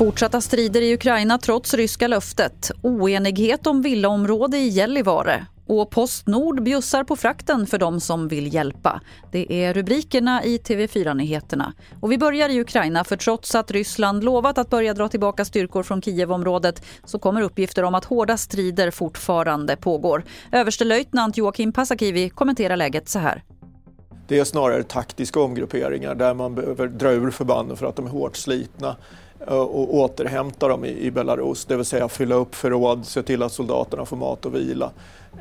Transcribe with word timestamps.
Fortsatta 0.00 0.40
strider 0.40 0.82
i 0.82 0.94
Ukraina 0.94 1.38
trots 1.38 1.74
ryska 1.74 2.08
löftet. 2.08 2.70
Oenighet 2.82 3.66
om 3.66 3.82
villaområde 3.82 4.58
i 4.58 4.68
Gällivare. 4.68 5.46
Och 5.66 5.90
Postnord 5.90 6.62
bjussar 6.62 7.04
på 7.04 7.16
frakten 7.16 7.66
för 7.66 7.78
de 7.78 8.00
som 8.00 8.28
vill 8.28 8.54
hjälpa. 8.54 9.00
Det 9.32 9.64
är 9.64 9.74
rubrikerna 9.74 10.44
i 10.44 10.58
TV4-nyheterna. 10.58 11.72
Och 12.00 12.12
vi 12.12 12.18
börjar 12.18 12.48
i 12.48 12.60
Ukraina 12.60 13.04
för 13.04 13.16
trots 13.16 13.54
att 13.54 13.70
Ryssland 13.70 14.24
lovat 14.24 14.58
att 14.58 14.70
börja 14.70 14.94
dra 14.94 15.08
tillbaka 15.08 15.44
styrkor 15.44 15.82
från 15.82 16.02
Kievområdet 16.02 16.86
så 17.04 17.18
kommer 17.18 17.42
uppgifter 17.42 17.82
om 17.82 17.94
att 17.94 18.04
hårda 18.04 18.36
strider 18.36 18.90
fortfarande 18.90 19.76
pågår. 19.76 20.24
Överstelöjtnant 20.52 21.36
Joakim 21.36 21.72
Pasakivi 21.72 22.28
kommenterar 22.28 22.76
läget 22.76 23.08
så 23.08 23.18
här. 23.18 23.42
Det 24.30 24.38
är 24.38 24.44
snarare 24.44 24.82
taktiska 24.82 25.40
omgrupperingar 25.40 26.14
där 26.14 26.34
man 26.34 26.54
behöver 26.54 26.86
dra 26.86 27.10
ur 27.10 27.30
förbanden 27.30 27.76
för 27.76 27.86
att 27.86 27.96
de 27.96 28.06
är 28.06 28.10
hårt 28.10 28.36
slitna. 28.36 28.96
Eh, 29.46 29.54
och 29.54 29.94
återhämta 29.94 30.68
dem 30.68 30.84
i 30.84 31.10
Belarus, 31.10 31.64
det 31.64 31.76
vill 31.76 31.84
säga 31.84 32.08
fylla 32.08 32.34
upp 32.34 32.54
förråd, 32.54 33.06
se 33.06 33.22
till 33.22 33.42
att 33.42 33.52
soldaterna 33.52 34.04
får 34.04 34.16
mat 34.16 34.46
och 34.46 34.54
vila. 34.54 34.90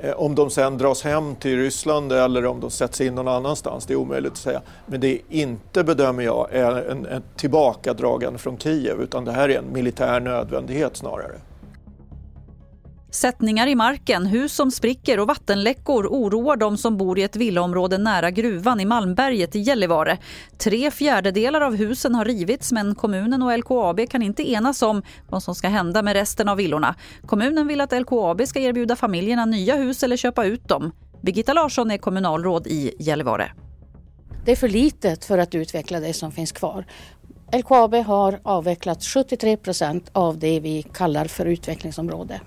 Eh, 0.01 0.11
om 0.11 0.35
de 0.35 0.49
sen 0.49 0.77
dras 0.77 1.03
hem 1.03 1.35
till 1.35 1.57
Ryssland 1.57 2.11
eller 2.11 2.45
om 2.45 2.59
de 2.59 2.69
sätts 2.69 3.01
in 3.01 3.15
någon 3.15 3.27
annanstans, 3.27 3.85
det 3.85 3.93
är 3.93 3.97
omöjligt 3.97 4.31
att 4.31 4.37
säga. 4.37 4.61
Men 4.85 4.99
det 4.99 5.07
är 5.07 5.19
inte, 5.29 5.83
bedömer 5.83 6.23
jag, 6.23 6.47
en, 6.51 7.05
en 7.05 7.23
tillbakadragande 7.35 8.39
från 8.39 8.57
Kiev 8.57 9.01
utan 9.01 9.25
det 9.25 9.31
här 9.31 9.49
är 9.49 9.57
en 9.57 9.73
militär 9.73 10.19
nödvändighet 10.19 10.97
snarare. 10.97 11.35
Sättningar 13.11 13.67
i 13.67 13.75
marken, 13.75 14.25
hus 14.25 14.53
som 14.53 14.71
spricker 14.71 15.19
och 15.19 15.27
vattenläckor 15.27 16.07
oroar 16.07 16.57
de 16.57 16.77
som 16.77 16.97
bor 16.97 17.19
i 17.19 17.23
ett 17.23 17.35
villaområde 17.35 17.97
nära 17.97 18.31
gruvan 18.31 18.79
i 18.79 18.85
Malmberget 18.85 19.55
i 19.55 19.59
Gällivare. 19.59 20.17
Tre 20.57 20.91
fjärdedelar 20.91 21.61
av 21.61 21.75
husen 21.75 22.15
har 22.15 22.25
rivits 22.25 22.71
men 22.71 22.95
kommunen 22.95 23.41
och 23.41 23.57
LKAB 23.57 24.09
kan 24.09 24.21
inte 24.21 24.51
enas 24.51 24.81
om 24.81 25.01
vad 25.29 25.43
som 25.43 25.55
ska 25.55 25.67
hända 25.67 26.01
med 26.01 26.13
resten 26.13 26.49
av 26.49 26.57
villorna. 26.57 26.95
Kommunen 27.25 27.67
vill 27.67 27.81
att 27.81 28.01
LKAB 28.01 28.47
ska 28.47 28.59
erbjuda 28.59 28.95
familjerna 28.95 29.45
nya 29.45 29.75
hus 29.75 30.03
eller 30.03 30.17
köpa 30.17 30.45
ut 30.45 30.67
dem. 30.67 30.91
Birgitta 31.21 31.53
Larsson 31.53 31.91
är 31.91 31.97
kommunalråd 31.97 32.67
i 32.67 32.95
Gällivare. 32.99 33.51
Det 34.45 34.51
är 34.51 34.55
för 34.55 34.69
litet 34.69 35.25
för 35.25 35.37
att 35.37 35.55
utveckla 35.55 35.99
det 35.99 36.13
som 36.13 36.31
finns 36.31 36.51
kvar. 36.51 36.85
LKAB 37.53 37.93
har 37.95 38.39
avvecklat 38.43 39.03
73 39.03 39.57
procent 39.57 40.09
av 40.13 40.39
det 40.39 40.59
vi 40.59 40.83
kallar 40.83 41.25
för 41.25 41.45
utvecklingsområde 41.45 42.41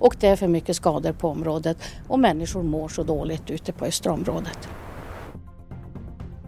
och 0.00 0.16
det 0.20 0.28
är 0.28 0.36
för 0.36 0.48
mycket 0.48 0.76
skador 0.76 1.12
på 1.12 1.28
området 1.28 1.76
och 2.08 2.18
människor 2.18 2.62
mår 2.62 2.88
så 2.88 3.02
dåligt 3.02 3.50
ute 3.50 3.72
på 3.72 3.84
östra 3.84 4.12
området. 4.12 4.68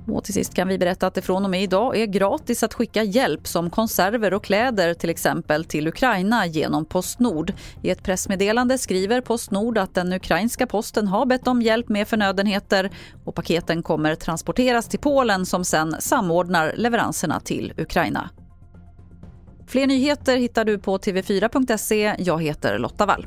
Och 0.06 0.24
till 0.24 0.34
sist 0.34 0.54
kan 0.54 0.68
vi 0.68 0.78
berätta 0.78 1.06
att 1.06 1.14
det 1.14 1.22
från 1.22 1.44
och 1.44 1.50
med 1.50 1.62
idag 1.62 1.96
är 1.96 2.06
gratis 2.06 2.62
att 2.62 2.74
skicka 2.74 3.02
hjälp 3.02 3.46
som 3.46 3.70
konserver 3.70 4.34
och 4.34 4.44
kläder 4.44 4.94
till 4.94 5.10
exempel 5.10 5.64
till 5.64 5.88
Ukraina 5.88 6.46
genom 6.46 6.84
Postnord. 6.84 7.52
I 7.82 7.90
ett 7.90 8.02
pressmeddelande 8.02 8.78
skriver 8.78 9.20
Postnord 9.20 9.78
att 9.78 9.94
den 9.94 10.12
ukrainska 10.12 10.66
posten 10.66 11.08
har 11.08 11.26
bett 11.26 11.48
om 11.48 11.62
hjälp 11.62 11.88
med 11.88 12.08
förnödenheter 12.08 12.90
och 13.24 13.34
paketen 13.34 13.82
kommer 13.82 14.14
transporteras 14.14 14.88
till 14.88 14.98
Polen 14.98 15.46
som 15.46 15.64
sen 15.64 15.96
samordnar 15.98 16.72
leveranserna 16.76 17.40
till 17.40 17.72
Ukraina. 17.76 18.30
Fler 19.72 19.86
nyheter 19.86 20.36
hittar 20.36 20.64
du 20.64 20.78
på 20.78 20.98
tv4.se. 20.98 22.14
Jag 22.18 22.42
heter 22.42 22.78
Lotta 22.78 23.06
Wall. 23.06 23.26